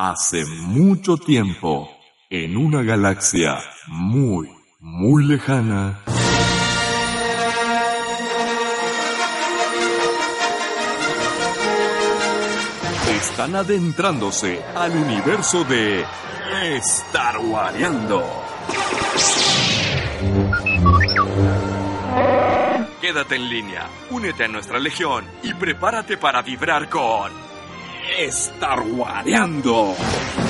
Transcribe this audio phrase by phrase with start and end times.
[0.00, 1.90] Hace mucho tiempo,
[2.30, 3.58] en una galaxia
[3.88, 6.04] muy, muy lejana,
[13.10, 16.04] están adentrándose al universo de
[16.76, 18.24] Star Wareando.
[23.00, 27.47] Quédate en línea, únete a nuestra legión y prepárate para vibrar con
[28.30, 30.47] Star Wareando.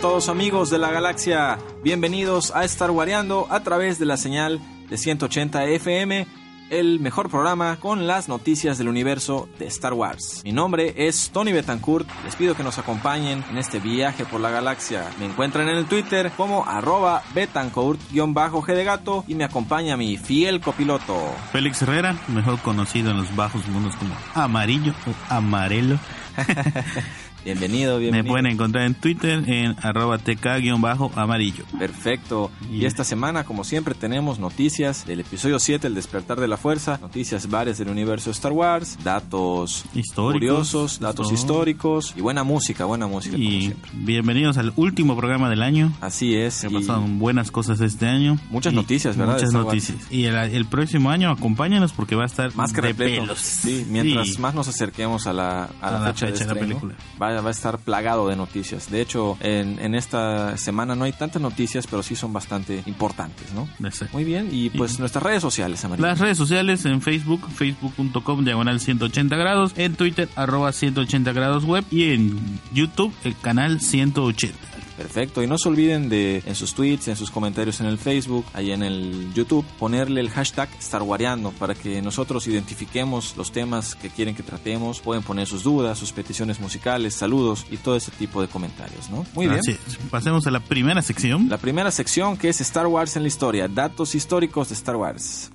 [0.00, 4.96] Todos amigos de la galaxia, bienvenidos a Star Wareando a través de la señal de
[4.96, 6.26] 180 FM,
[6.70, 10.40] el mejor programa con las noticias del universo de Star Wars.
[10.42, 14.48] Mi nombre es Tony Betancourt, les pido que nos acompañen en este viaje por la
[14.48, 15.10] galaxia.
[15.18, 20.62] Me encuentran en el Twitter como arroba Betancourt-G de gato y me acompaña mi fiel
[20.62, 21.14] copiloto.
[21.52, 25.98] Félix Herrera, mejor conocido en los bajos mundos como Amarillo o Amarelo.
[27.44, 28.32] Bienvenido, Me bienvenido.
[28.32, 31.64] pueden encontrar en Twitter en arroba tk-amarillo.
[31.78, 32.50] Perfecto.
[32.70, 36.56] Y Y- esta semana, como siempre, tenemos noticias del episodio 7, El despertar de la
[36.56, 40.32] fuerza, noticias varias del universo Star Wars, datos Históricos.
[40.32, 43.90] curiosos, datos históricos y buena música, buena música como Y siempre.
[43.94, 45.92] bienvenidos al último programa del año.
[46.00, 46.54] Así es.
[46.54, 48.38] Se y pasaron buenas cosas este año.
[48.50, 49.34] Muchas Y noticias, ¿verdad?
[49.34, 49.64] Muchas Wars.
[49.66, 49.98] noticias.
[50.10, 53.22] Y el, el próximo año acompáñanos porque va a estar Más que de repleto.
[53.22, 53.38] pelos.
[53.38, 54.38] Sí, mientras Sí.
[54.38, 56.94] más nos acerquemos a la, a la A la fecha, de fecha de la película.
[57.20, 58.90] va, va a estar plagado de noticias.
[58.90, 63.52] De hecho, en, en esta semana no hay tantas noticias, pero sí son bastante importantes,
[63.52, 63.68] ¿no?
[63.86, 64.16] Exacto.
[64.16, 66.06] Muy bien, y pues nuestras redes sociales, Amarillo.
[66.06, 71.84] Las redes sociales en Facebook, facebook.com diagonal 180 grados, en Twitter arroba 180 grados web
[71.90, 72.38] y en
[72.72, 74.79] YouTube el canal 180.
[75.00, 78.44] Perfecto, y no se olviden de en sus tweets, en sus comentarios en el Facebook,
[78.52, 84.10] ahí en el YouTube, ponerle el hashtag StarWareando para que nosotros identifiquemos los temas que
[84.10, 85.00] quieren que tratemos.
[85.00, 89.24] Pueden poner sus dudas, sus peticiones musicales, saludos y todo ese tipo de comentarios, ¿no?
[89.32, 89.60] Muy bien.
[89.60, 89.96] Así es.
[90.10, 91.48] Pasemos a la primera sección.
[91.48, 95.50] La primera sección que es Star Wars en la historia, datos históricos de Star Wars.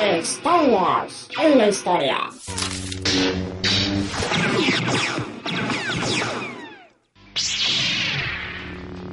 [0.00, 2.18] Star Wars en la historia.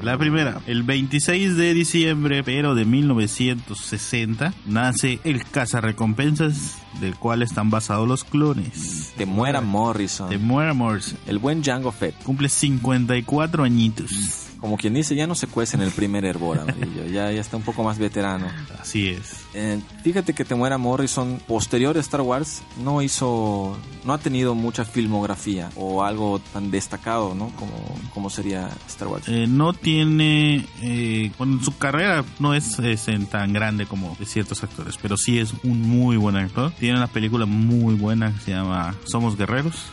[0.08, 7.70] La primera, el 26 de diciembre, pero de 1960, nace el cazarrecompensas, del cual están
[7.70, 9.14] basados los clones.
[9.18, 10.30] De Muera Morrison.
[10.30, 11.18] De Moira Morrison.
[11.28, 12.16] El buen Django Fett.
[12.24, 14.47] Cumple 54 añitos.
[14.60, 17.06] Como quien dice, ya no se cuece en el primer hervor, amarillo.
[17.06, 18.48] Ya, ya está un poco más veterano.
[18.80, 19.46] Así es.
[19.54, 24.86] Eh, fíjate que Temuera Morrison, posterior a Star Wars, no hizo, no ha tenido mucha
[24.86, 27.50] filmografía o algo tan destacado, ¿no?
[27.56, 27.74] Como,
[28.14, 29.28] como sería Star Wars.
[29.28, 34.26] Eh, no tiene, eh, bueno, su carrera no es, es en tan grande como de
[34.26, 36.72] ciertos actores, pero sí es un muy buen actor.
[36.80, 39.86] Tiene una película muy buena que se llama Somos Guerreros.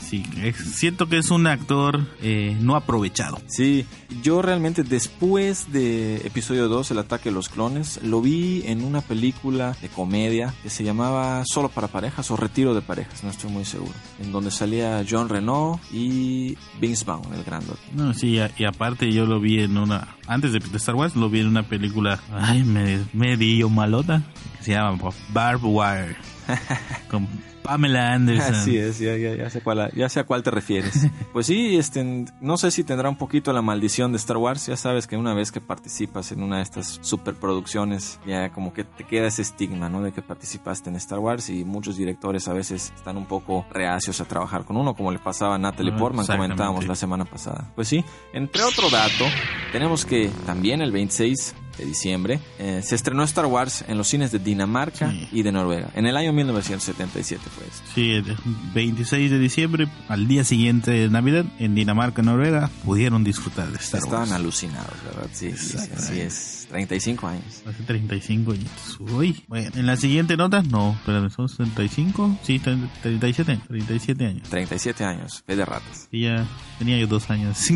[0.00, 3.40] Sí, es- siento que es un actor eh, no aprovechado.
[3.48, 3.86] Sí,
[4.22, 9.00] yo realmente después de episodio 2, El ataque de los clones, lo vi en una
[9.00, 13.50] película de comedia que se llamaba Solo para parejas o Retiro de parejas, no estoy
[13.50, 13.92] muy seguro.
[14.22, 17.80] En donde salía John Renault y Vince Vaughn, el grandote.
[17.94, 21.40] No, sí, y aparte yo lo vi en una, antes de Star Wars, lo vi
[21.40, 24.22] en una película, ay, me- medio malota,
[24.58, 24.98] que se llama
[25.32, 26.16] Barb Wire,
[27.10, 27.28] con
[27.62, 28.54] Pamela Anderson.
[28.54, 31.06] Así es, ya, ya, ya sé cuál, ya sé a cuál te refieres.
[31.32, 34.66] Pues sí, este, no sé si tendrá un poquito la maldición de Star Wars.
[34.66, 38.84] Ya sabes que una vez que participas en una de estas superproducciones, ya como que
[38.84, 40.02] te queda ese estigma, ¿no?
[40.02, 44.20] De que participaste en Star Wars y muchos directores a veces están un poco reacios
[44.20, 47.70] a trabajar con uno, como le pasaba a Natalie Ah, Portman, comentábamos la semana pasada.
[47.74, 48.04] Pues sí,
[48.34, 49.24] entre otro dato,
[49.72, 54.30] tenemos que también el 26 de diciembre eh, se estrenó Star Wars en los cines
[54.32, 55.28] de Dinamarca Sí.
[55.32, 55.88] y de Noruega.
[55.94, 57.82] En el año 1977 fue esto.
[57.94, 58.36] Sí, el
[58.74, 64.00] 26 de diciembre, al día siguiente de Navidad, en Dinamarca, Noruega, pudieron disfrutar de Star
[64.00, 64.32] Estaban Wars.
[64.32, 65.28] alucinados, ¿verdad?
[65.32, 66.61] Sí, sí, sí, así es.
[66.72, 67.62] 35 años.
[67.68, 68.98] Hace 35 añitos.
[68.98, 69.44] Uy.
[69.46, 74.48] Bueno, en la siguiente nota, no, espérame, son 35, sí, 37, 37 años.
[74.48, 76.08] 37 años, fe de ratas.
[76.10, 76.46] Y ya
[76.78, 77.58] tenía yo dos años.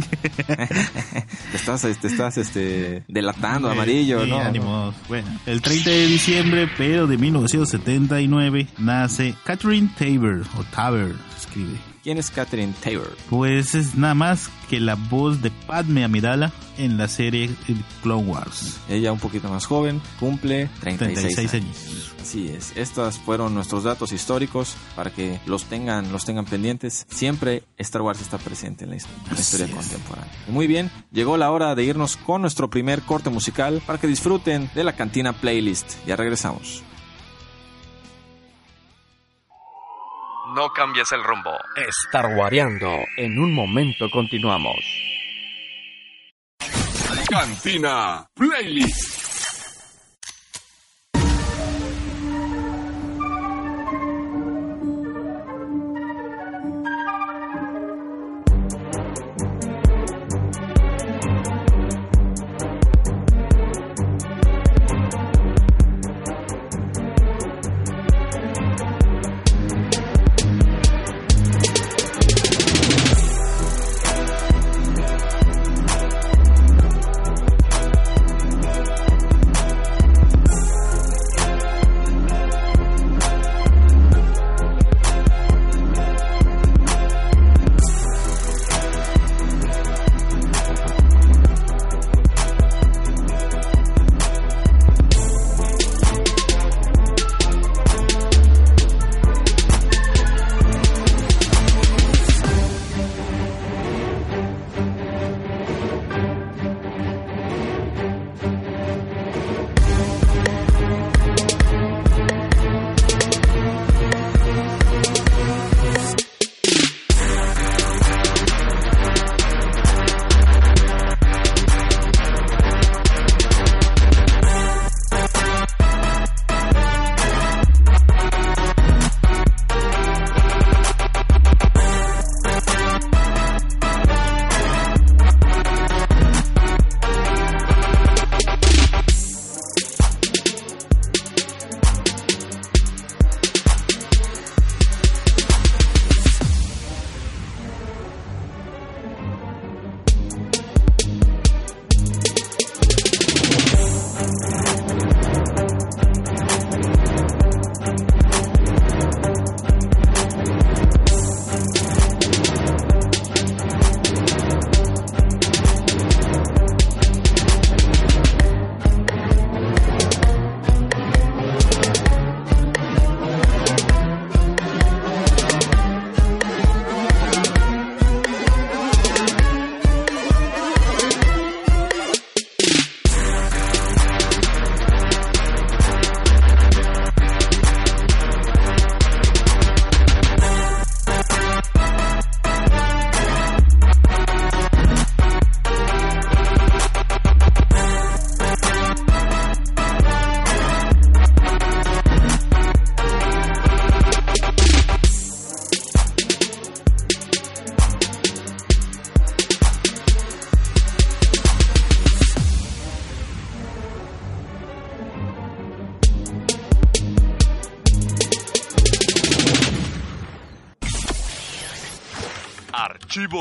[0.46, 4.38] Te estás, te estás este, delatando, amarillo, Sí, ¿no?
[4.38, 4.94] ánimos.
[5.08, 11.95] Bueno, el 30 de diciembre, pero de 1979, nace Catherine Taber, o Taber, se escribe.
[12.06, 13.17] ¿Quién es Catherine Taylor?
[13.29, 17.50] Pues es nada más que la voz de Padme Amidala en la serie
[18.05, 18.79] Clone Wars.
[18.88, 21.76] Ella un poquito más joven, cumple 36, 36 años.
[21.88, 22.12] años.
[22.23, 27.06] Así es, estas fueron nuestros datos históricos para que los tengan, los tengan pendientes.
[27.11, 30.32] Siempre Star Wars está presente en la, his- en la historia contemporánea.
[30.49, 34.06] Y Muy bien, llegó la hora de irnos con nuestro primer corte musical para que
[34.06, 35.94] disfruten de la cantina playlist.
[36.06, 36.85] Ya regresamos.
[40.56, 41.50] No cambies el rumbo.
[42.06, 43.05] Star Wareando.
[43.19, 44.82] En un momento continuamos.
[47.29, 49.25] Cantina Playlist.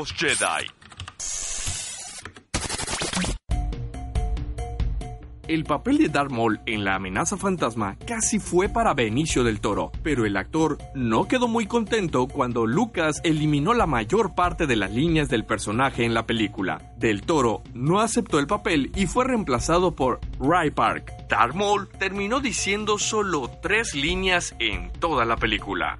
[0.03, 0.67] Jedi.
[5.47, 9.91] El papel de Darth Maul en La amenaza fantasma casi fue para Benicio del Toro,
[10.01, 14.91] pero el actor no quedó muy contento cuando Lucas eliminó la mayor parte de las
[14.91, 16.81] líneas del personaje en la película.
[16.97, 21.13] Del Toro no aceptó el papel y fue reemplazado por Ray Park.
[21.29, 25.99] Darth Maul terminó diciendo solo tres líneas en toda la película.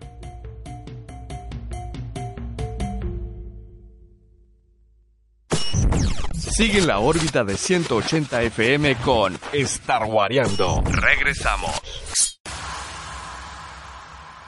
[6.55, 10.81] Sigue en la órbita de 180 FM con Star Wareando.
[10.85, 12.39] Regresamos.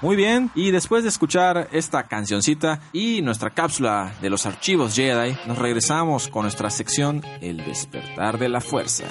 [0.02, 5.36] Muy bien, y después de escuchar esta cancioncita y nuestra cápsula de los archivos Jedi,
[5.48, 9.04] nos regresamos con nuestra sección El despertar de la fuerza.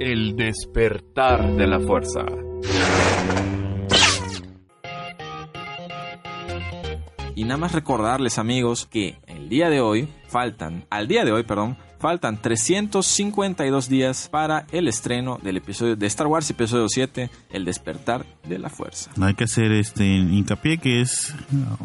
[0.00, 2.24] El despertar de la fuerza.
[7.36, 11.42] Y nada más recordarles amigos que el día de hoy faltan, al día de hoy,
[11.42, 17.64] perdón, faltan 352 días para el estreno del episodio de Star Wars episodio 7, El
[17.64, 19.10] despertar de la fuerza.
[19.16, 21.34] No hay que hacer este hincapié que es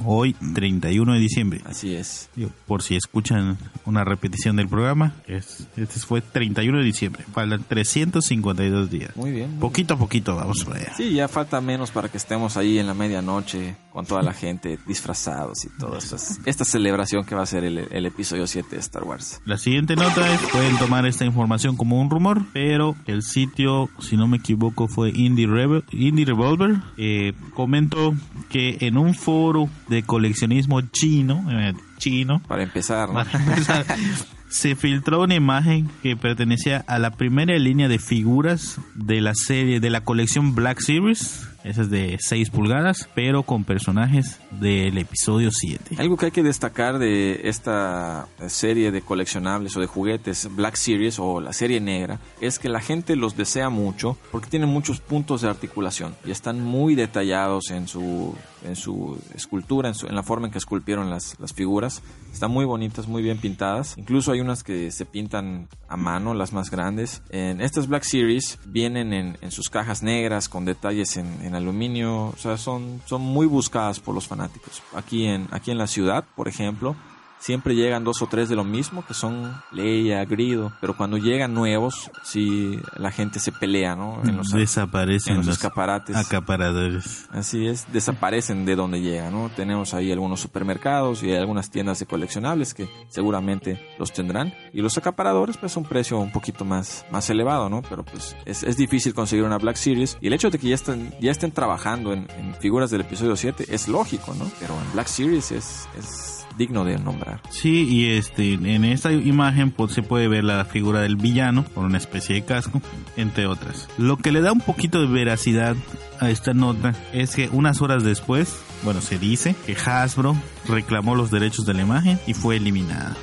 [0.04, 1.62] hoy 31 de diciembre.
[1.64, 2.30] Así es.
[2.68, 7.24] Por si escuchan una repetición del programa, es, este fue 31 de diciembre.
[7.32, 9.16] Faltan 352 días.
[9.16, 9.52] Muy bien.
[9.52, 10.94] muy Poquito a poquito vamos para allá.
[10.98, 14.78] Sí, ya falta menos para que estemos ahí en la medianoche con toda la gente
[14.86, 16.18] disfrazados y todo esto.
[16.44, 19.40] Esta celebración que va a ser el, el episodio 7 de Star Wars.
[19.46, 24.18] La siguiente nota es, pueden tomar esta información como un rumor, pero el sitio, si
[24.18, 26.78] no me equivoco, fue Indie, Rebel, Indie Revolver.
[26.98, 28.16] Eh, comentó
[28.50, 33.24] que en un foro de coleccionismo chino, eh, chino, Para empezar, ¿no?
[34.50, 39.80] se filtró una imagen que pertenecía a la primera línea de figuras de la serie
[39.80, 41.49] de la colección Black Series.
[41.64, 45.96] Esa es de 6 pulgadas, pero con personajes del episodio 7.
[45.98, 51.20] Algo que hay que destacar de esta serie de coleccionables o de juguetes Black Series
[51.20, 55.42] o la serie negra es que la gente los desea mucho porque tienen muchos puntos
[55.42, 60.24] de articulación y están muy detallados en su, en su escultura, en, su- en la
[60.24, 62.02] forma en que esculpieron las, las figuras.
[62.32, 63.96] Están muy bonitas, muy bien pintadas.
[63.98, 67.22] Incluso hay unas que se pintan a mano, las más grandes.
[67.32, 72.28] En estas Black Series vienen en, en sus cajas negras con detalles en, en aluminio.
[72.28, 74.82] O sea, son, son muy buscadas por los fanáticos.
[74.96, 76.96] Aquí en, aquí en la ciudad, por ejemplo,
[77.40, 80.72] siempre llegan dos o tres de lo mismo, que son Leia, Grido.
[80.82, 84.22] Pero cuando llegan nuevos, sí, la gente se pelea, ¿no?
[84.26, 86.16] En los, Desaparecen en los los escaparates.
[86.16, 87.28] acaparadores.
[87.32, 89.50] Así es, desaparecen de donde llegan, ¿no?
[89.56, 94.54] Tenemos ahí algunos supermercados y algunas tiendas de coleccionables que seguramente los tendrán.
[94.74, 97.82] Y los acaparadores, pues, un precio un poquito más, más elevado, ¿no?
[97.82, 100.18] Pero pues es, es difícil conseguir una Black Series.
[100.22, 103.36] Y el hecho de que ya estén, ya estén trabajando en, en figuras del episodio
[103.36, 104.46] 7 es lógico, ¿no?
[104.60, 107.42] Pero en Black Series es, es digno de nombrar.
[107.50, 111.86] Sí, y este en esta imagen pues, se puede ver la figura del villano con
[111.86, 112.82] una especie de casco,
[113.16, 113.88] entre otras.
[113.98, 115.76] Lo que le da un poquito de veracidad
[116.20, 120.36] a esta nota es que unas horas después, bueno, se dice que Hasbro
[120.68, 123.16] reclamó los derechos de la imagen y fue eliminada.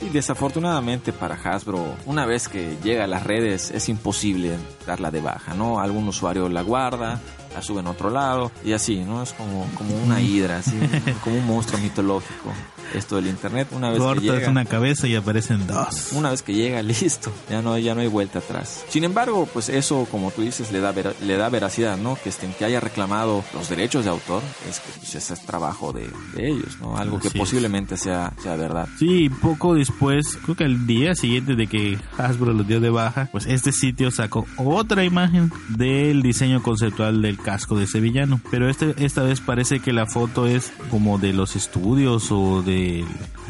[0.00, 5.20] Y desafortunadamente para Hasbro, una vez que llega a las redes es imposible darla de
[5.20, 5.80] baja, ¿no?
[5.80, 7.20] Algún usuario la guarda,
[7.56, 9.22] la sube en otro lado y así, ¿no?
[9.22, 10.72] Es como, como una hidra, así,
[11.24, 12.52] como un monstruo mitológico.
[12.94, 16.12] Esto del internet, una vez que Cortas llega, una cabeza y aparecen dos.
[16.12, 18.84] una vez que llega, listo, ya no, ya no hay vuelta atrás.
[18.88, 22.16] Sin embargo, pues eso, como tú dices, le da, vera- le da veracidad, ¿no?
[22.22, 25.92] Que, estén, que haya reclamado los derechos de autor, es que pues, ese es trabajo
[25.92, 26.96] de, de ellos, ¿no?
[26.96, 27.42] Algo que Así es.
[27.42, 28.88] posiblemente sea, sea verdad.
[28.98, 33.28] Sí, poco después, creo que el día siguiente de que Hasbro lo dio de baja,
[33.32, 38.40] pues este sitio sacó otra imagen del diseño conceptual del casco de ese villano.
[38.50, 43.04] Pero este, esta vez parece que la foto es como de los estudios o de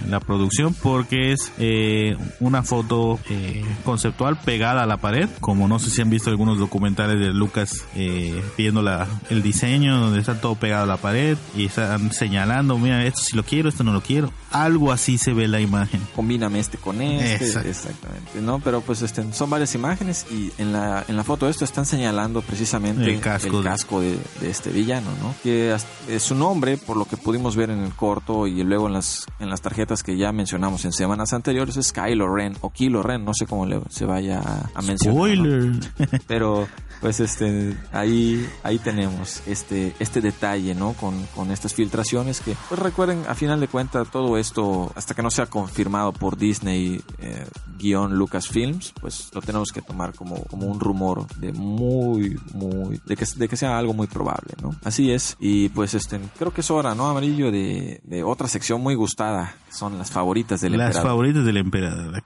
[0.06, 5.30] la producción, porque es eh, una foto eh, conceptual pegada a la pared.
[5.40, 9.98] Como no sé si han visto algunos documentales de Lucas eh, viendo la, el diseño,
[9.98, 13.70] donde está todo pegado a la pared y están señalando, mira, esto sí lo quiero,
[13.70, 14.30] esto no lo quiero.
[14.50, 16.02] Algo así se ve la imagen.
[16.14, 17.68] combíname este con este, Exacto.
[17.70, 18.58] exactamente, ¿no?
[18.58, 21.86] Pero pues este, son varias imágenes y en la, en la foto de esto están
[21.86, 23.62] señalando precisamente El casco
[24.00, 25.34] de, de este villano, ¿no?
[25.42, 28.86] Que as- eh, su nombre, por lo que pudimos ver en el corto y luego
[28.88, 32.70] en las, en las tarjetas que ya mencionamos en semanas anteriores, es Kylo Ren o
[32.70, 34.40] Kilo Ren, no sé cómo le, se vaya
[34.74, 35.16] a, mencionar.
[35.16, 35.24] ¿no?
[35.26, 35.72] Spoiler.
[36.26, 36.68] Pero
[37.00, 42.80] pues este ahí ahí tenemos este este detalle no con, con estas filtraciones que pues
[42.80, 47.44] recuerden a final de cuentas todo esto hasta que no sea confirmado por Disney eh,
[47.78, 53.14] guion Lucasfilms pues lo tenemos que tomar como, como un rumor de muy muy de
[53.14, 56.60] que, de que sea algo muy probable no así es y pues este creo que
[56.60, 60.76] es hora no amarillo de, de otra sección muy gustada que son las favoritas del
[60.76, 62.22] Las emperador favoritas del emperador.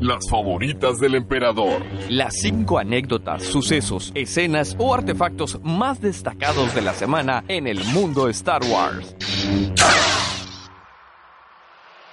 [0.00, 1.82] Las favoritas del emperador.
[2.08, 8.28] Las cinco anécdotas, sucesos, escenas o artefactos más destacados de la semana en el mundo
[8.28, 9.14] Star Wars.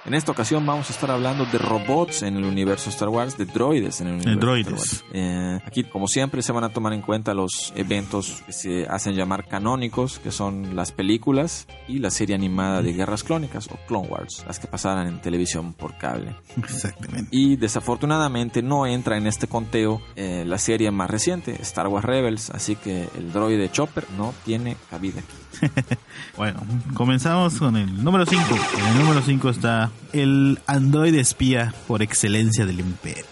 [0.06, 3.44] En esta ocasión vamos a estar hablando de robots en el universo Star Wars, de
[3.44, 4.66] droides en el universo droides.
[4.66, 5.04] Star Wars.
[5.12, 9.14] Eh, aquí, como siempre, se van a tomar en cuenta los eventos que se hacen
[9.14, 14.08] llamar canónicos, que son las películas y la serie animada de Guerras Clónicas o Clone
[14.08, 16.34] Wars, las que pasaran en televisión por cable.
[16.56, 17.28] Exactamente.
[17.30, 22.48] Y desafortunadamente no entra en este conteo eh, la serie más reciente, Star Wars Rebels,
[22.50, 25.66] así que el droide Chopper no tiene cabida aquí.
[26.36, 26.60] Bueno,
[26.94, 28.42] comenzamos con el número 5.
[28.78, 33.24] En el número 5 está el androide espía por excelencia del imperio.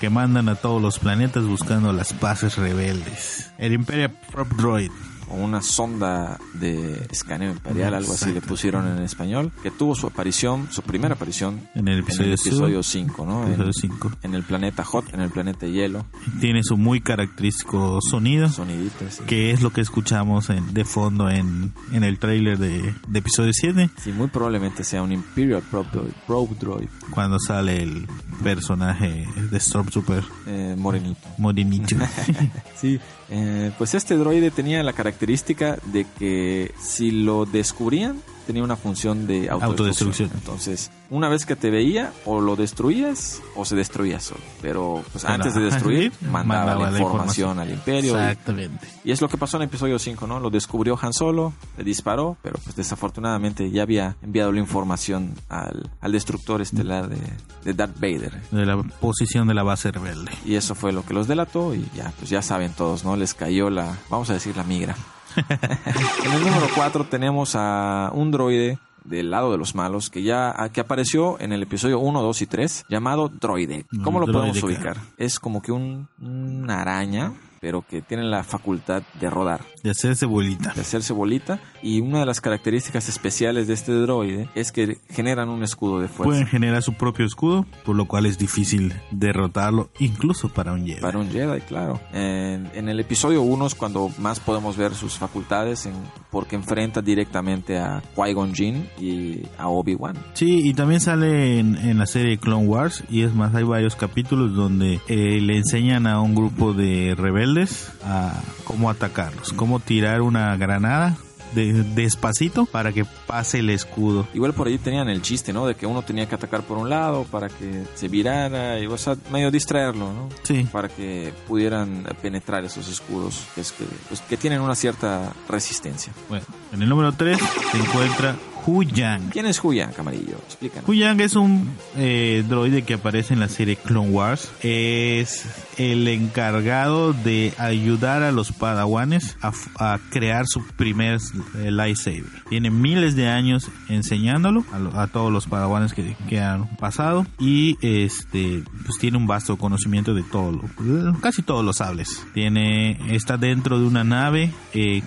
[0.00, 3.50] Que mandan a todos los planetas buscando las bases rebeldes.
[3.58, 4.90] El Imperial Prop Droid.
[5.28, 10.06] O una sonda de escaneo imperial, algo así le pusieron en español, que tuvo su
[10.06, 13.42] aparición, su primera aparición En el episodio, episodio 5, ¿no?
[13.44, 14.12] En, episodio cinco.
[14.22, 16.04] en el planeta Hot, en el planeta Hielo,
[16.40, 18.48] Tiene su muy característico sonido.
[18.48, 19.20] soniditos.
[19.26, 23.52] que es lo que escuchamos en- de fondo en, en el tráiler de, de episodio
[23.52, 28.06] 7 Sí, muy probablemente sea un Imperial Probe Droid, Probe Droid cuando sale el
[28.42, 31.20] personaje de Stormtrooper eh, morenito.
[31.38, 31.96] Morenito
[32.76, 32.98] Sí,
[33.30, 39.26] eh, pues este droide tenía la característica de que si lo descubrían, tenía una función
[39.26, 40.30] de autodestrucción.
[40.30, 40.30] Autodestrucción.
[40.34, 44.40] Entonces, una vez que te veía, o lo destruías o se destruía solo.
[44.62, 47.58] Pero pues Pero, antes de destruir, mandaba, mandaba la la información, información.
[47.58, 48.18] al imperio.
[48.18, 50.40] exactamente Y, es lo que pasó en episodio 5, ¿no?
[50.40, 55.90] Lo descubrió Han Solo, le disparó, pero pues desafortunadamente ya había enviado la información al,
[56.00, 57.18] al destructor estelar de,
[57.64, 58.40] de Darth Vader.
[58.50, 61.86] de la posición de la base rebelde Y eso fue lo que los delató y
[61.94, 63.16] ya, pues ya saben todos, ¿no?
[63.16, 64.94] Les cayó la, vamos a decir, la migra.
[66.24, 70.54] en el número 4 tenemos a un droide del lado de los malos que ya
[70.72, 73.86] que apareció en el episodio 1, 2 y 3 llamado Droide.
[74.02, 74.96] ¿Cómo lo podemos ubicar?
[75.16, 80.26] Es como que un, una araña, pero que tiene la facultad de rodar de hacerse
[80.26, 84.98] bolita de hacerse bolita y una de las características especiales de este droide es que
[85.10, 88.92] generan un escudo de fuerza pueden generar su propio escudo por lo cual es difícil
[89.10, 92.00] derrotarlo incluso para un Jedi para un Jedi, claro.
[92.12, 95.94] En, en el episodio 1 es cuando más podemos ver sus facultades en-
[96.30, 100.16] porque enfrenta directamente a Qui-Gon Jinn y a Obi-Wan.
[100.34, 103.96] Sí, y también sale en, en la serie Clone Wars y es más, hay varios
[103.96, 110.22] capítulos donde eh, le enseñan a un grupo de rebeldes a cómo atacarlos, cómo tirar
[110.22, 111.16] una granada
[111.54, 114.26] de, despacito para que pase el escudo.
[114.34, 115.66] Igual por ahí tenían el chiste, ¿no?
[115.66, 118.98] De que uno tenía que atacar por un lado para que se virara y, o
[118.98, 120.28] sea, medio distraerlo, ¿no?
[120.42, 125.32] Sí, Para que pudieran penetrar esos escudos que, es que, pues, que tienen una cierta
[125.48, 126.12] resistencia.
[126.28, 127.38] bueno, en el número 3
[127.72, 129.30] se encuentra Hu Yang.
[129.30, 130.36] ¿Quién es Huyan, Camarillo?
[130.46, 130.88] Explícanos.
[130.88, 134.50] Hu Yang es un eh, droide que aparece en la serie Clone Wars.
[134.62, 135.44] Es
[135.78, 139.36] el encargado de ayudar a los padawanes
[139.78, 141.20] a, crear su primer
[141.58, 142.24] eh, lightsaber.
[142.48, 147.26] Tiene miles de años enseñándolo a, lo- a todos los padawanes que, que han pasado
[147.38, 152.24] y este pues tiene un vasto conocimiento de todo, lo- casi todos los sables.
[152.34, 155.02] Tiene está dentro de una nave eh,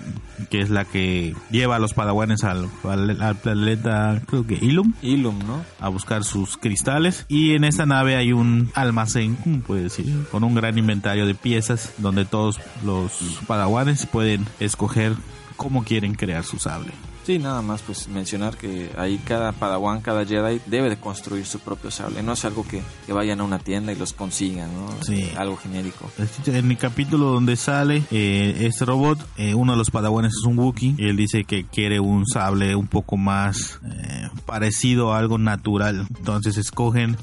[0.50, 3.49] que es la que lleva a los padawanes al, al, al planeta
[4.26, 5.64] creo que Ilum Ilum, ¿no?
[5.78, 10.26] a buscar sus cristales y en esta nave hay un almacén, ¿cómo puede decir?
[10.30, 15.14] Con un gran inventario de piezas donde todos los padawanes pueden escoger
[15.56, 16.92] cómo quieren crear su sable.
[17.24, 21.60] Sí, nada más pues mencionar que ahí cada padawan, cada Jedi debe de construir su
[21.60, 22.22] propio sable.
[22.22, 24.88] No es algo que, que vayan a una tienda y los consigan, ¿no?
[25.02, 25.30] Sí.
[25.36, 26.10] Algo genérico.
[26.46, 30.58] En el capítulo donde sale eh, este robot, eh, uno de los padawanes es un
[30.58, 36.06] Wookiee él dice que quiere un sable un poco más eh, parecido a algo natural.
[36.18, 37.16] Entonces escogen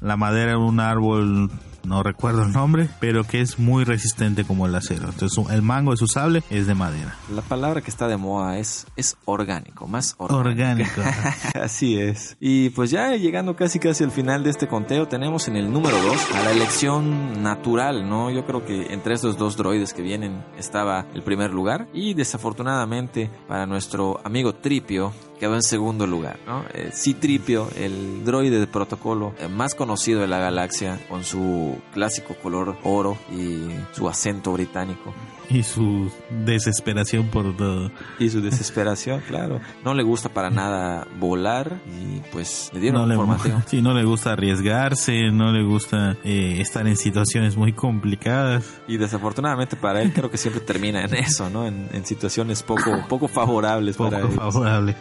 [0.00, 1.50] la madera de un árbol,
[1.84, 5.08] no recuerdo el nombre, pero que es muy resistente como el acero.
[5.08, 7.16] Entonces el mango de su sable es de madera.
[7.34, 10.50] La palabra que está de moda es, es orgánico, más orgánico.
[10.50, 11.02] Orgánico.
[11.62, 12.36] Así es.
[12.40, 16.00] Y pues ya llegando casi casi al final de este conteo, tenemos en el número
[16.02, 18.30] 2 a la elección natural, ¿no?
[18.30, 21.88] Yo creo que entre estos dos droides que vienen estaba el primer lugar.
[21.92, 26.64] Y desafortunadamente para nuestro amigo Tripio quedó en segundo lugar, ¿no?
[26.74, 32.34] Eh, Tripio, el droide de protocolo eh, más conocido de la galaxia, con su clásico
[32.34, 35.12] color oro y su acento británico.
[35.54, 37.90] y su desesperación por todo.
[38.18, 39.60] Y su desesperación, claro.
[39.84, 43.64] No le gusta para nada volar y pues le dieron no le, información.
[43.66, 48.80] sí, no le gusta arriesgarse, no le gusta eh, estar en situaciones muy complicadas.
[48.86, 51.66] Y desafortunadamente para él creo que siempre termina en eso, ¿no?
[51.66, 54.32] En, en situaciones poco, poco favorables Poco para él.
[54.32, 54.96] favorable.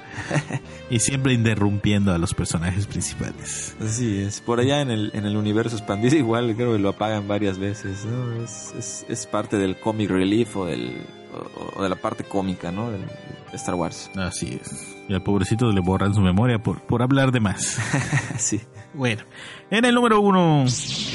[0.90, 3.76] y siempre interrumpiendo a los personajes principales.
[3.82, 4.42] Así es.
[4.42, 8.06] Por allá en el, en el universo expandido igual creo que lo apagan varias veces,
[8.06, 8.44] ¿no?
[8.44, 11.02] Es, es, es parte del comic relief o, del,
[11.34, 12.92] o, o de la parte cómica, ¿no?
[12.92, 14.10] Del, de Star Wars.
[14.16, 14.96] Así es.
[15.08, 17.80] Y al pobrecito le borran su memoria por, por hablar de más.
[18.38, 18.62] sí.
[18.94, 19.24] Bueno,
[19.72, 20.66] en el número uno,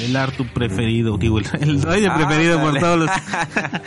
[0.01, 2.79] el Artu preferido, digo, el, el droide preferido por Ándale.
[2.81, 3.09] todos los...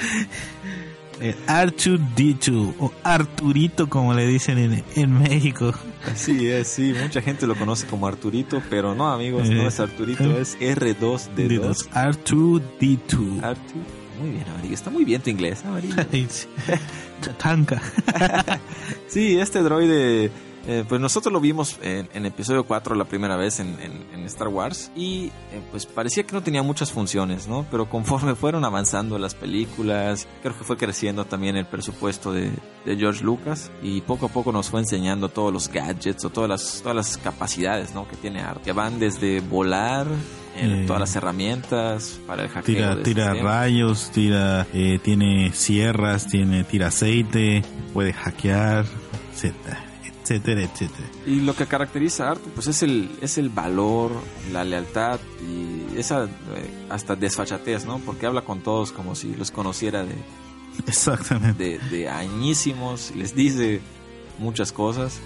[1.21, 5.75] El R2D2 o Arturito como le dicen en, en México.
[6.09, 6.95] Así es, sí.
[7.03, 10.43] Mucha gente lo conoce como Arturito, pero no, amigos, no Eh, es Arturito, eh.
[10.43, 11.89] es R2D2.
[11.91, 13.43] R2D2.
[13.43, 13.75] Artu.
[14.21, 14.75] Muy bien, Amarillo.
[14.75, 15.95] Está muy bien tu inglés, Amarillo.
[17.21, 17.81] Tatanka.
[19.09, 20.31] Sí, este droide
[20.71, 24.27] Eh, pues nosotros lo vimos en, en episodio 4 la primera vez en, en- en
[24.27, 27.65] Star Wars y eh, pues parecía que no tenía muchas funciones, ¿no?
[27.71, 32.51] Pero conforme fueron avanzando las películas, creo que fue creciendo también el presupuesto de,
[32.85, 36.51] de George Lucas y poco a poco nos fue enseñando todos los gadgets o todas
[36.51, 38.07] las, todas las capacidades, ¿no?
[38.07, 40.07] Que tiene Art, que van desde volar,
[40.57, 42.75] en Eh, todas las herramientas para el hackeo.
[42.75, 43.53] Tira, de tira sistemas.
[43.55, 47.63] rayos, tira, eh, tiene sierras, tiene, tira aceite,
[47.95, 48.85] puede hackear,
[49.33, 49.85] etcétera,
[50.29, 51.09] etcétera, etcétera.
[51.27, 54.13] Y lo que caracteriza a Arthur, pues es el, es el valor,
[54.53, 56.29] la lealtad y esa eh,
[56.91, 57.99] hasta desfachatez, ¿no?
[57.99, 60.15] Porque habla con todos como si los conociera de,
[60.87, 61.79] Exactamente.
[61.79, 63.81] de, de añísimos, les dice
[64.39, 65.21] muchas cosas.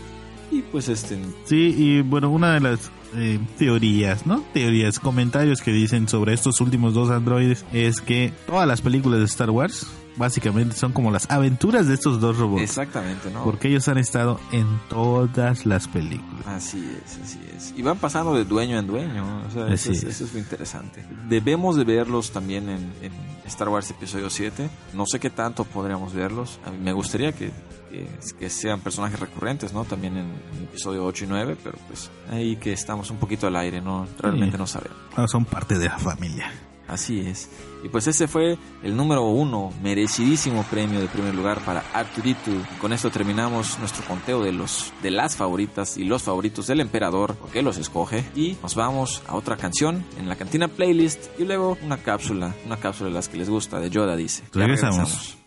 [0.51, 4.45] Y pues este, Sí, y bueno, una de las eh, teorías, ¿no?
[4.53, 9.27] Teorías, comentarios que dicen sobre estos últimos dos androides es que todas las películas de
[9.27, 12.63] Star Wars básicamente son como las aventuras de estos dos robots.
[12.63, 13.45] exactamente, ¿no?
[13.45, 16.47] Porque ellos han estado en todas las películas.
[16.47, 17.75] Así es, así es.
[17.77, 19.43] Y van pasando de dueño en dueño.
[19.49, 20.05] O sea, eso, es, es.
[20.05, 21.05] eso es lo interesante.
[21.29, 23.13] Debemos de verlos también en, en
[23.47, 24.69] Star Wars Episodio 7.
[24.95, 26.59] No sé qué tanto podríamos verlos.
[26.67, 27.51] A mí me gustaría que,
[27.91, 28.07] que,
[28.39, 29.85] que sean personajes recurrentes, ¿no?
[29.85, 33.57] También en, en Episodio 8 y 9, pero pues ahí que estamos un poquito al
[33.57, 34.07] aire, ¿no?
[34.19, 34.61] Realmente Sí.
[34.61, 34.99] no sabemos.
[35.17, 36.53] Ah, son parte de la familia.
[36.93, 37.49] Así es.
[37.83, 42.51] Y pues ese fue el número uno, merecidísimo premio de primer lugar para Arturito.
[42.51, 46.81] Y con esto terminamos nuestro conteo de los de las favoritas y los favoritos del
[46.81, 48.25] emperador, porque los escoge.
[48.37, 52.77] Y nos vamos a otra canción en la cantina playlist y luego una cápsula, una
[52.77, 54.45] cápsula de las que les gusta, de Yoda dice.
[54.53, 55.39] Ya Regresamos.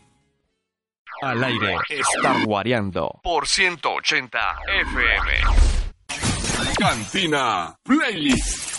[1.21, 4.39] Al aire, Star Wareando por 180
[4.81, 5.65] FM.
[6.77, 8.74] Cantina Playlist.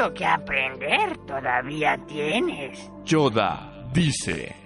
[0.00, 2.90] Mucho que aprender todavía tienes.
[3.04, 4.56] Yoda dice.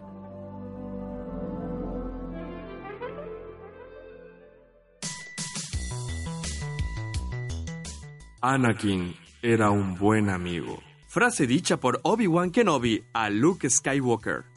[8.40, 10.80] Anakin era un buen amigo.
[11.08, 14.53] Frase dicha por Obi-Wan Kenobi a Luke Skywalker.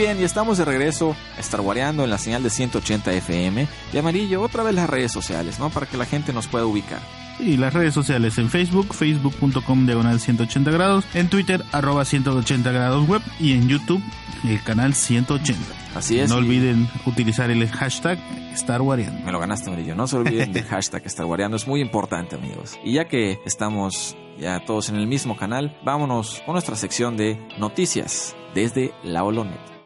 [0.00, 3.98] Bien, y estamos de regreso a estar guareando en la señal de 180 FM y
[3.98, 5.68] amarillo, otra vez las redes sociales, ¿no?
[5.68, 7.00] Para que la gente nos pueda ubicar.
[7.38, 13.06] Y las redes sociales en Facebook, facebook.com diagonal 180 grados, en Twitter, arroba 180 grados
[13.06, 14.02] web y en YouTube,
[14.48, 15.60] el canal 180.
[15.94, 16.30] Así es.
[16.30, 18.18] No olviden utilizar el hashtag
[18.56, 19.22] StarWariando.
[19.26, 19.94] Me lo ganaste, Amarillo.
[19.94, 21.58] No se olviden del hashtag Estar Guareando.
[21.58, 22.78] Es muy importante, amigos.
[22.82, 27.38] Y ya que estamos ya todos en el mismo canal, vámonos con nuestra sección de
[27.58, 29.79] noticias desde la Olonet.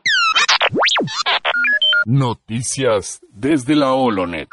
[2.06, 4.48] Noticias desde la Holonet.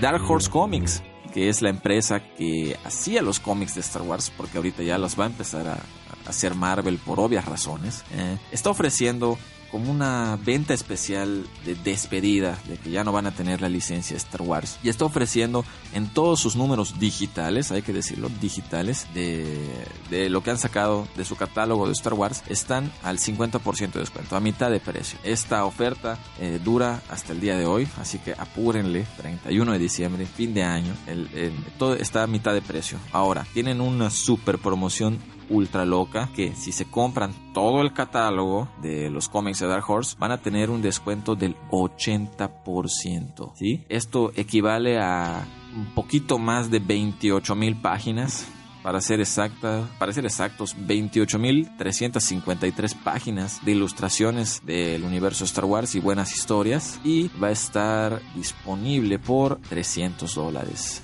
[0.00, 1.02] Dark Horse Comics,
[1.34, 5.18] que es la empresa que hacía los cómics de Star Wars, porque ahorita ya los
[5.18, 5.78] va a empezar a,
[6.26, 9.36] hacer Marvel por obvias razones, eh, está ofreciendo
[9.72, 14.16] como una venta especial de despedida, de que ya no van a tener la licencia
[14.18, 14.78] Star Wars.
[14.82, 19.46] Y está ofreciendo en todos sus números digitales, hay que decirlo, digitales, de,
[20.10, 24.00] de lo que han sacado de su catálogo de Star Wars, están al 50% de
[24.00, 25.18] descuento, a mitad de precio.
[25.24, 30.26] Esta oferta eh, dura hasta el día de hoy, así que apúrenle, 31 de diciembre,
[30.26, 30.94] fin de año,
[31.78, 32.98] todo está a mitad de precio.
[33.10, 35.18] Ahora, tienen una super promoción
[35.52, 40.16] ultra loca que si se compran todo el catálogo de los cómics de Dark Horse
[40.18, 43.52] van a tener un descuento del 80%.
[43.54, 43.84] ¿sí?
[43.88, 48.48] Esto equivale a un poquito más de 28 mil páginas.
[48.82, 56.00] Para ser, exacta, para ser exactos, 28.353 páginas de ilustraciones del universo Star Wars y
[56.00, 56.98] buenas historias.
[57.04, 61.00] Y va a estar disponible por 300 dólares.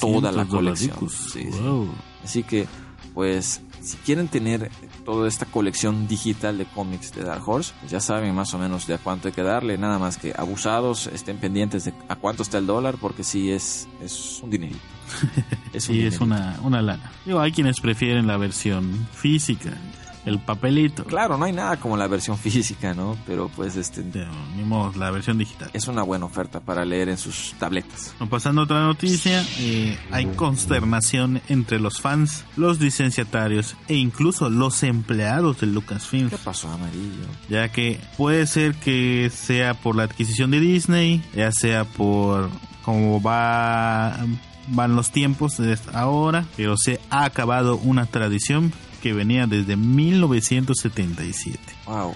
[0.00, 1.10] Toda la 300 colección.
[1.10, 1.46] sí.
[1.60, 1.88] Wow.
[2.22, 2.68] Así que,
[3.12, 4.70] pues, si quieren tener
[5.04, 8.86] toda esta colección digital de cómics de Dark Horse, pues ya saben más o menos
[8.86, 9.78] de a cuánto hay que darle.
[9.78, 13.88] Nada más que abusados, estén pendientes de a cuánto está el dólar, porque sí es,
[14.02, 14.80] es un dinerito.
[15.72, 17.12] Es un Sí, es una, una lana.
[17.24, 19.70] Digo, hay quienes prefieren la versión física,
[20.24, 21.04] el papelito.
[21.04, 23.16] Claro, no hay nada como la versión física, ¿no?
[23.26, 24.04] Pero pues este
[24.64, 25.70] modo, la versión digital.
[25.72, 28.14] es una buena oferta para leer en sus tabletas.
[28.28, 34.82] Pasando a otra noticia, eh, hay consternación entre los fans, los licenciatarios e incluso los
[34.82, 36.30] empleados de Lucasfilm.
[36.30, 37.26] ¿Qué pasó, amarillo?
[37.48, 42.48] ya que puede ser que sea por la adquisición de Disney, ya sea por
[42.82, 44.16] cómo va
[44.68, 51.58] van los tiempos de ahora, pero se ha acabado una tradición que venía desde 1977.
[51.86, 52.14] Wow.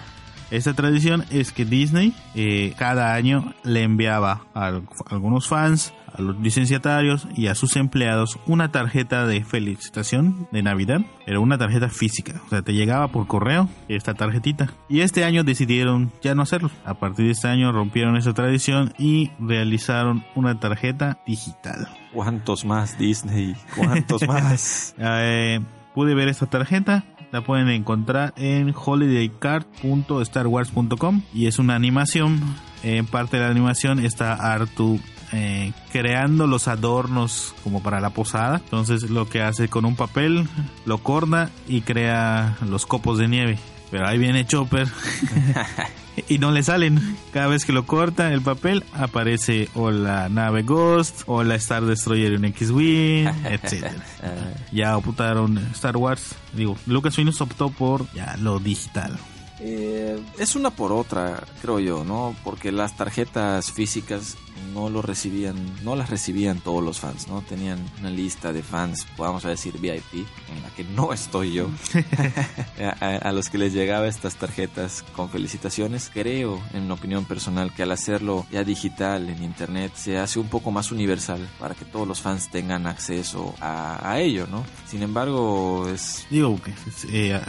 [0.51, 6.21] Esta tradición es que Disney eh, cada año le enviaba a, al- algunos fans, a
[6.23, 11.01] los licenciatarios y a sus empleados una tarjeta de felicitación de Navidad.
[11.27, 14.71] Era una tarjeta física, o sea, te llegaba por correo esta tarjetita.
[14.89, 16.71] Y este año decidieron ya no hacerlo.
[16.85, 21.89] A partir de este año rompieron esa tradición y realizaron una tarjeta digital.
[22.13, 23.57] ¿Cuántos más Disney?
[23.77, 24.95] ¿Cuántos más?
[24.99, 25.59] Eh,
[25.95, 27.05] pude ver esta tarjeta.
[27.33, 32.41] La pueden encontrar en holidaycard.starwars.com y es una animación.
[32.83, 35.01] En parte de la animación está Artu
[35.33, 38.61] eh, creando los adornos como para la posada.
[38.63, 40.47] Entonces lo que hace con un papel
[40.85, 43.59] lo corta y crea los copos de nieve.
[43.91, 44.87] Pero ahí viene Chopper
[46.29, 47.17] y no le salen.
[47.33, 51.85] Cada vez que lo corta el papel aparece o la nave Ghost o la Star
[51.85, 53.95] Destroyer en X-Wing, etcétera.
[54.73, 59.19] Ya optaron Star Wars, digo, Lucasfilm optó por ya lo digital.
[59.61, 62.35] Eh, es una por otra, creo yo, ¿no?
[62.43, 64.37] Porque las tarjetas físicas
[64.73, 67.43] no lo recibían, no las recibían todos los fans, ¿no?
[67.43, 71.69] Tenían una lista de fans, vamos a decir VIP, en la que no estoy yo,
[72.81, 76.11] a, a- a los que les llegaba estas tarjetas con felicitaciones.
[76.13, 80.73] Creo, en opinión personal, que al hacerlo ya digital en internet se hace un poco
[80.73, 84.65] más universal para que todos los fans tengan acceso a, a ello, ¿no?
[84.89, 86.73] Sin embargo, es Digo que
[87.13, 87.41] eh,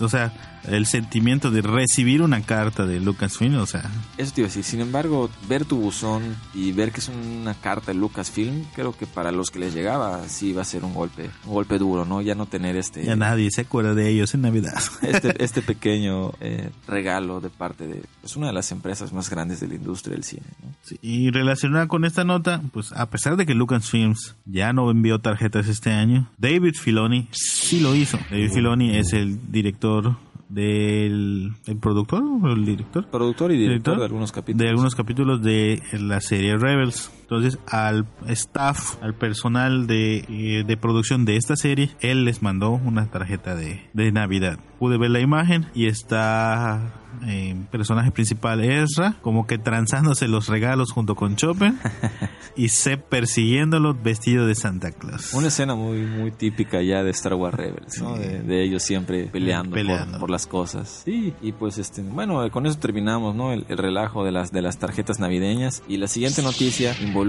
[0.00, 0.32] o sea,
[0.64, 4.64] el sentimiento de recibir una carta de Lucasfilm, o sea, Eso te iba a decir.
[4.64, 9.06] Sin embargo, ver tu buzón y ver que es una carta de Lucasfilm, creo que
[9.06, 12.20] para los que les llegaba sí va a ser un golpe, un golpe duro, ¿no?
[12.20, 14.78] Ya no tener este ya nadie se acuerda de ellos en Navidad.
[15.02, 19.60] este, este pequeño eh, regalo de parte de pues, una de las empresas más grandes
[19.60, 20.46] de la industria del cine.
[20.62, 20.74] ¿no?
[20.82, 25.18] Sí, y relacionada con esta nota, pues a pesar de que Lucasfilms ya no envió
[25.20, 28.18] tarjetas este año, David Filoni sí lo hizo.
[28.30, 30.16] David Filoni es el director
[30.48, 34.62] del el productor el director Productor y director, de algunos capítulos.
[34.64, 37.10] de algunos capítulos de la serie Rebels.
[37.30, 42.70] Entonces, al staff, al personal de, eh, de producción de esta serie, él les mandó
[42.72, 44.58] una tarjeta de, de Navidad.
[44.80, 46.92] Pude ver la imagen y está
[47.26, 51.74] eh, personaje principal Ezra, como que transándose los regalos junto con Chopper
[52.56, 55.32] y Seb persiguiéndolo vestido de Santa Claus.
[55.34, 58.16] Una escena muy muy típica ya de Star Wars Rebels, ¿no?
[58.16, 58.22] Sí.
[58.22, 60.18] De, de ellos siempre peleando, por- Peleando.
[60.18, 61.02] Por, las cosas.
[61.04, 63.52] Sí, y pues este, bueno, con eso terminamos, ¿no?
[63.52, 67.19] El, el relajo de las de las tarjetas navideñas y la siguiente noticia involucra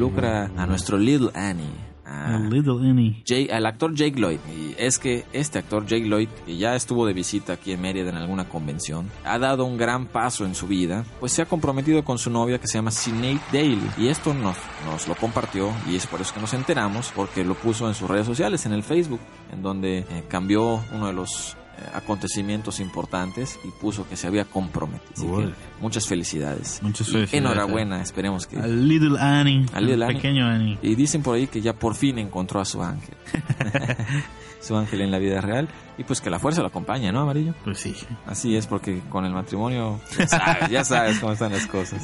[0.58, 1.92] a nuestro Little Annie.
[2.04, 3.24] a- Little Annie.
[3.26, 4.40] Jay- al actor Jake Lloyd.
[4.54, 8.10] Y es que este actor Jake Lloyd, que ya estuvo de visita aquí en Mérida
[8.10, 12.04] en alguna convención, ha dado un gran paso en su vida, pues se ha comprometido
[12.04, 13.80] con su novia que se llama Sinead Daly.
[13.98, 17.54] Y esto nos, nos lo compartió y es por eso que nos enteramos, porque lo
[17.56, 19.22] puso en sus redes sociales, en el Facebook,
[19.54, 21.56] en donde eh, cambió uno de los
[21.94, 25.12] acontecimientos importantes y puso que se había comprometido.
[25.14, 25.54] Así que Uy.
[25.80, 26.80] muchas felicidades.
[26.82, 27.34] Muchas felicidades.
[27.34, 28.60] Enhorabuena, esperemos que...
[28.60, 29.66] A Little Annie.
[29.74, 30.16] A Little al Annie.
[30.16, 30.80] pequeño Annie.
[30.82, 33.16] Y dicen por ahí que ya por fin encontró a su ángel.
[34.62, 35.68] su ángel en la vida real.
[35.98, 37.54] Y pues que la fuerza lo acompaña, ¿no, Amarillo?
[37.64, 37.96] Pues sí.
[38.26, 42.02] Así es, porque con el matrimonio, ya sabes, ya sabes cómo están las cosas.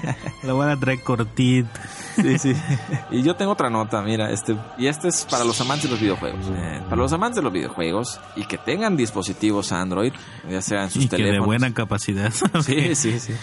[0.42, 1.68] La van a traer cortita.
[2.16, 2.54] Sí, sí.
[3.10, 6.00] Y yo tengo otra nota, mira, este, y este es para los amantes de los
[6.00, 6.46] videojuegos.
[6.50, 10.12] Eh, para los amantes de los videojuegos y que tengan dispositivos Android,
[10.50, 11.46] ya sean sus Y que de teléfonos.
[11.46, 12.32] buena capacidad.
[12.62, 13.34] Sí, sí, sí.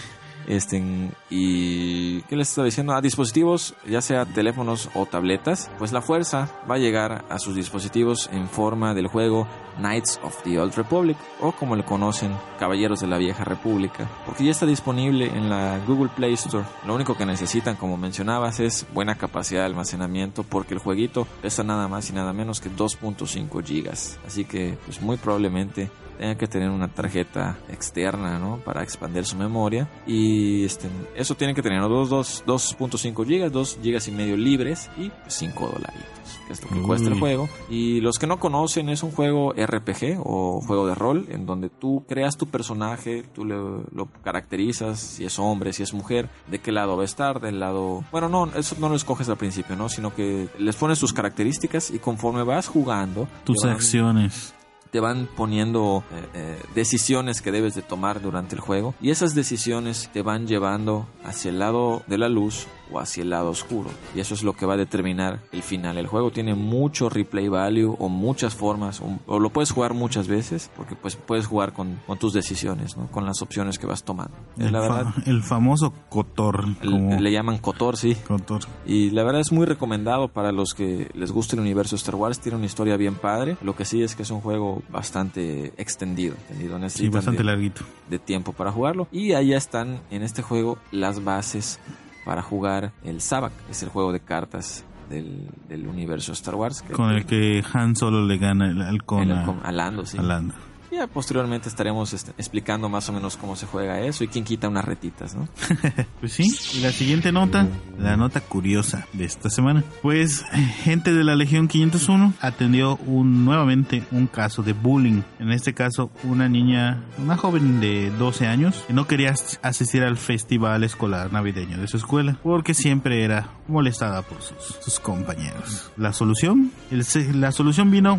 [0.46, 0.82] Este,
[1.30, 2.94] y ¿qué les estaba diciendo?
[2.94, 7.54] A dispositivos, ya sea teléfonos o tabletas, pues la fuerza va a llegar a sus
[7.54, 9.46] dispositivos en forma del juego
[9.78, 14.44] Knights of the Old Republic, o como le conocen, Caballeros de la Vieja República, porque
[14.44, 16.64] ya está disponible en la Google Play Store.
[16.86, 21.64] Lo único que necesitan, como mencionabas, es buena capacidad de almacenamiento, porque el jueguito pesa
[21.64, 24.18] nada más y nada menos que 2.5 gigas.
[24.26, 28.58] Así que, pues muy probablemente tenga que tener una tarjeta externa, ¿no?
[28.64, 29.88] Para expandir su memoria.
[30.06, 31.88] Y este, eso tiene que tener ¿no?
[31.88, 36.68] dos- dos- 2.5 gigas, 2 gigas y medio libres y 5 dolaritos, que es lo
[36.70, 37.48] que cuesta el juego.
[37.68, 41.68] Y los que no conocen, es un juego RPG o juego de rol en donde
[41.70, 43.54] tú creas tu personaje, tú le-
[43.92, 47.60] lo caracterizas, si es hombre, si es mujer, de qué lado va a estar, del
[47.60, 48.04] lado...
[48.10, 49.88] Bueno, no, eso no lo escoges al principio, ¿no?
[49.88, 53.28] Sino que les pones sus características y conforme vas jugando...
[53.44, 54.53] Tus van- acciones.
[54.94, 59.34] Te van poniendo eh, eh, decisiones que debes de tomar durante el juego y esas
[59.34, 63.90] decisiones te van llevando hacia el lado de la luz o hacia el lado oscuro
[64.14, 67.48] y eso es lo que va a determinar el final el juego tiene mucho replay
[67.48, 71.72] value o muchas formas o, o lo puedes jugar muchas veces porque pues puedes jugar
[71.72, 73.06] con, con tus decisiones ¿no?
[73.10, 76.64] con las opciones que vas tomando El, la fa- verdad el famoso Cotor.
[76.82, 78.62] el- como le llaman Kotor sí Cotor.
[78.86, 82.40] y la verdad es muy recomendado para los que les guste el universo Star Wars.
[82.40, 83.56] Tiene una historia bien padre.
[83.62, 86.34] Lo que sí es que es un juego bastante extendido.
[86.34, 86.88] extendido.
[86.88, 87.82] Sí, bastante de, larguito.
[88.10, 89.06] de tiempo para jugarlo.
[89.12, 91.78] Y allá están en este juego las bases
[92.24, 93.52] para jugar el Sabak.
[93.70, 96.82] Es el juego de cartas del, del universo Star Wars.
[96.92, 100.18] Con el que Han Solo le gana el halcón el- a Lando, sí.
[100.18, 100.54] a Lando.
[100.94, 104.68] Ya posteriormente estaremos este, explicando más o menos cómo se juega eso y quién quita
[104.68, 105.48] unas retitas, ¿no?
[106.20, 107.66] Pues sí, y la siguiente nota,
[107.98, 109.82] la nota curiosa de esta semana.
[110.02, 110.44] Pues
[110.82, 115.22] gente de la Legión 501 atendió nuevamente un caso de bullying.
[115.38, 120.02] En este caso, una niña, una joven de 12 años, que no quería as- asistir
[120.02, 125.90] al festival escolar navideño de su escuela porque siempre era molestada por sus, compañeros.
[125.96, 128.18] La solución, la solución vino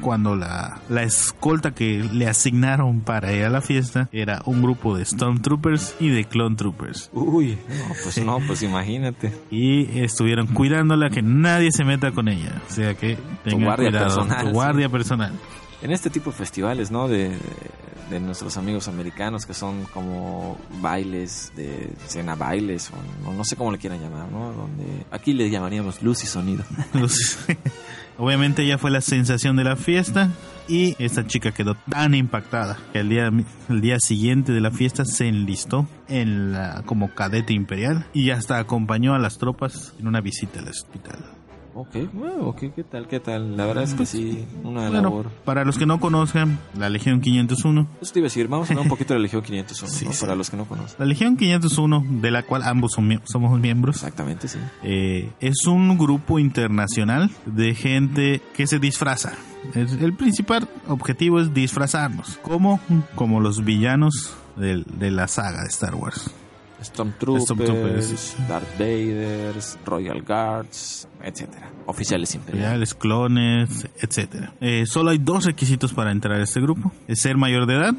[0.00, 4.96] cuando la, la escolta que le asignaron para ir a la fiesta era un grupo
[4.96, 7.10] de Stormtroopers y de Clone Troopers.
[7.12, 9.32] Uy, no, pues no, pues imagínate.
[9.50, 12.60] Y estuvieron cuidándola que nadie se meta con ella.
[12.68, 14.06] O sea que tengan guardia cuidado.
[14.06, 14.52] personal, Tu sí.
[14.52, 15.32] guardia personal.
[15.82, 17.08] En este tipo de festivales, ¿no?
[17.08, 17.36] De,
[18.20, 22.90] nuestros amigos americanos que son como bailes, de cena bailes,
[23.24, 24.52] o no, sé cómo le quieran llamar, ¿no?
[24.52, 26.64] Donde aquí le llamaríamos luz y sonido.
[26.92, 27.38] Los-
[28.18, 30.28] Obviamente ella fue la sensación de la fiesta
[30.68, 33.30] y esta chica quedó tan impactada que el día,
[33.68, 38.58] el día siguiente de la fiesta se enlistó en la, como cadete imperial y hasta
[38.58, 41.24] acompañó a las tropas en una visita al hospital.
[41.72, 43.06] Ok, bueno, ok, ¿qué tal?
[43.06, 43.56] ¿Qué tal?
[43.56, 45.30] La verdad es que sí, una labor.
[45.44, 48.72] para los que no conozcan, la Legión 501 Eso te iba a decir, vamos a
[48.72, 50.12] hablar un poquito de la Legión 501, Sí, ¿no?
[50.12, 50.20] sí.
[50.20, 50.96] Para los que no conocen.
[50.98, 52.92] La Legión 501, de la cual ambos
[53.24, 54.58] somos miembros, Exactamente, sí.
[54.82, 59.32] eh, es un grupo internacional de gente que se disfraza.
[59.74, 62.80] El principal objetivo es disfrazarnos, como,
[63.14, 66.30] como los villanos del- de, la saga de Star Wars.
[66.82, 68.48] Stormtroopers, Stormtroopers.
[68.48, 69.54] Darth Vader,
[69.84, 71.70] Royal Guards, etcétera.
[71.86, 72.94] Oficiales imperiales.
[72.94, 74.52] Clones, etcétera.
[74.60, 77.94] Eh, solo hay dos requisitos para entrar a este grupo: es ser mayor de edad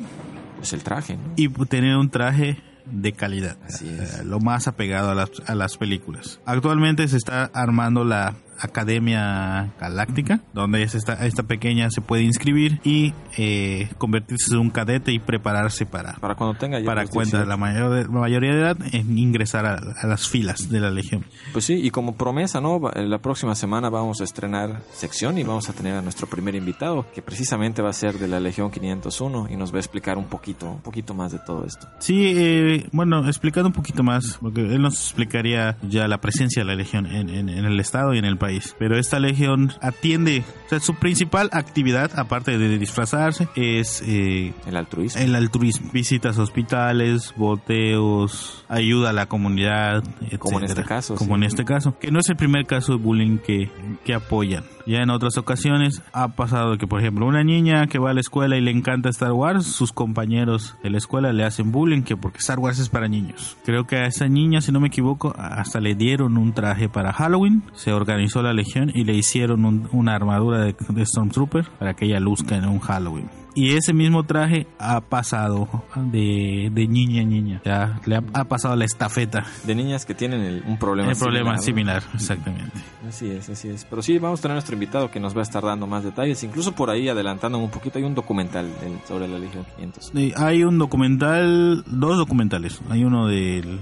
[0.58, 1.34] Pues el traje, ¿no?
[1.36, 4.20] y tener un traje de calidad, Así es.
[4.20, 6.40] Eh, lo más apegado a las, a las películas.
[6.46, 12.80] Actualmente se está armando la Academia Galáctica, donde es esta, esta pequeña se puede inscribir
[12.84, 17.09] y eh, convertirse en un cadete y prepararse para, Para cuando tenga ya para los
[17.12, 17.49] cuenta de 18.
[17.49, 20.91] la, mayor de- la mayoría de edad en ingresar a, a las filas de la
[20.91, 21.26] Legión.
[21.53, 22.80] Pues sí, y como promesa, ¿no?
[22.95, 27.05] La próxima semana vamos a estrenar sección y vamos a tener a nuestro primer invitado,
[27.14, 30.26] que precisamente va a ser de la Legión 501 y nos va a explicar un
[30.26, 31.88] poquito, un poquito más de todo esto.
[31.99, 36.68] Sí, eh, bueno, explicando un poquito más, porque él nos explicaría ya la presencia de
[36.68, 38.51] la Legión en, en- en el Estado y en el país.
[38.80, 44.76] Pero esta Legión atiende, o sea, su principal actividad, aparte de disfrazarse, es eh, El
[44.78, 45.22] altruismo.
[45.22, 45.89] el altruismo.
[45.91, 50.04] Visitas a hospitales, boteos, ayuda a la comunidad,
[50.39, 50.82] Como en etcétera.
[50.82, 51.41] este caso, Como sí.
[51.41, 51.97] en este caso.
[51.99, 53.70] Que no es el primer caso de bullying que,
[54.06, 54.64] que apoyan.
[54.92, 58.20] Ya en otras ocasiones ha pasado que, por ejemplo, una niña que va a la
[58.20, 62.18] escuela y le encanta Star Wars, sus compañeros de la escuela le hacen bullying que
[62.18, 63.56] porque Star Wars es para niños.
[63.64, 67.14] Creo que a esa niña, si no me equivoco, hasta le dieron un traje para
[67.14, 71.94] Halloween, se organizó la legión y le hicieron un- una armadura de, de Stormtrooper para
[71.94, 73.30] que ella luzca en un Halloween.
[73.54, 77.62] Y ese mismo traje ha pasado de, de niña a niña.
[77.66, 79.45] Ya le ha, ha pasado la estafeta.
[79.66, 82.02] De niñas que tienen el- un problema El problema similar.
[82.02, 82.80] similar, exactamente.
[83.08, 83.86] Así es, así es.
[83.86, 86.04] Pero sí, vamos a tener a nuestro invitado que nos va a estar dando más
[86.04, 86.41] detalles.
[86.43, 88.70] Incluso por ahí, adelantando un poquito, hay un documental
[89.08, 90.12] sobre la Legión 500.
[90.16, 92.82] Eh, Hay un documental, dos documentales.
[92.89, 93.80] Hay uno del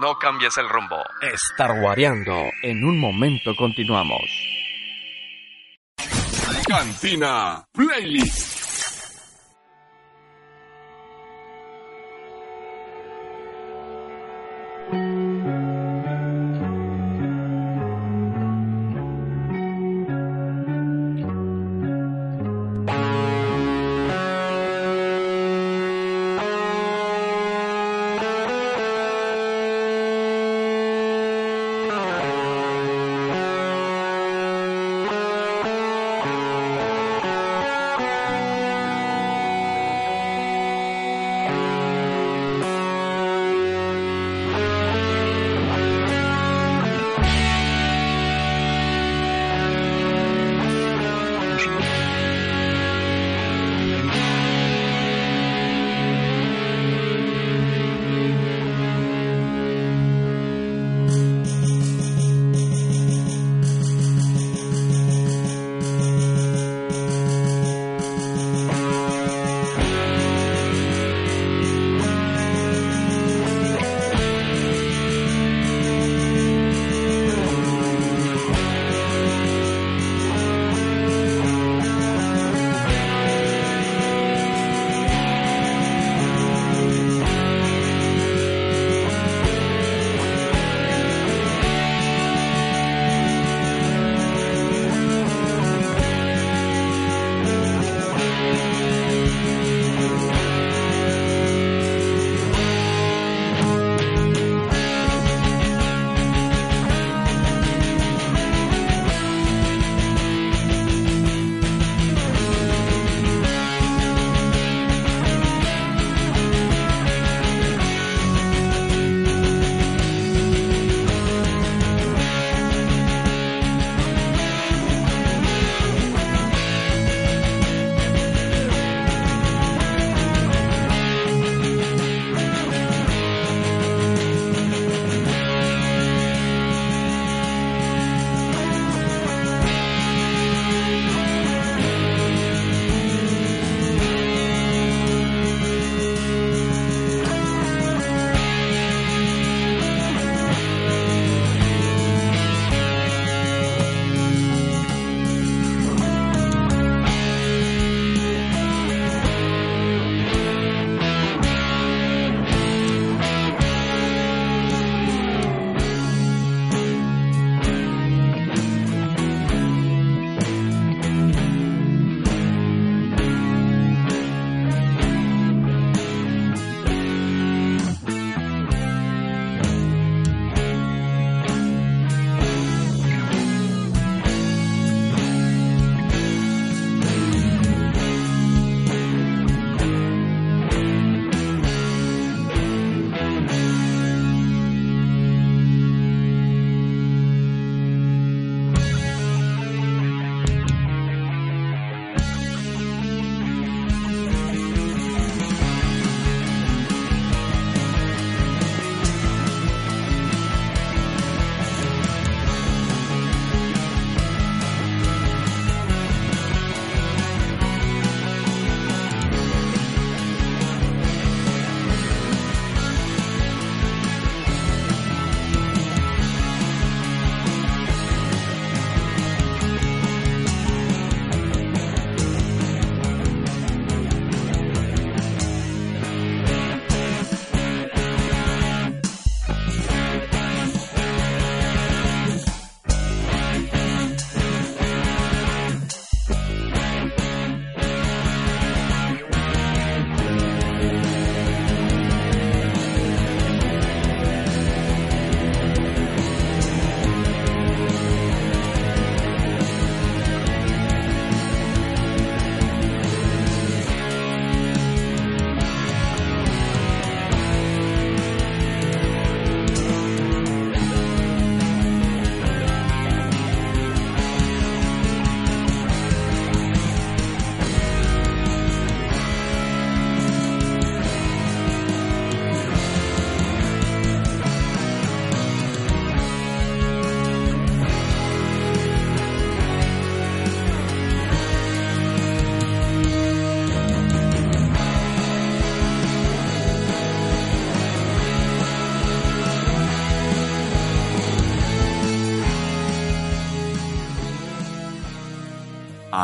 [0.00, 1.02] No cambies el rumbo.
[1.50, 2.50] Star Wareando.
[2.62, 4.22] En un momento continuamos.
[6.68, 8.53] Cantina Playlist.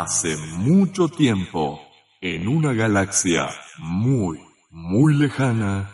[0.01, 1.79] Hace mucho tiempo,
[2.23, 4.41] en una galaxia muy,
[4.71, 5.91] muy lejana.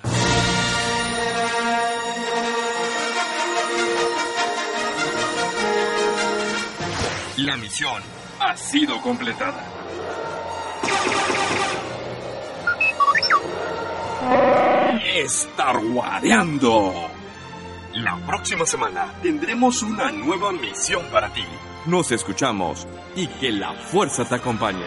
[7.38, 8.00] La misión
[8.38, 9.64] ha sido completada.
[15.24, 17.10] Star Wareando.
[17.94, 21.42] La próxima semana tendremos una nueva misión para ti.
[21.86, 22.84] Nos escuchamos
[23.14, 24.86] y que la fuerza te acompañe.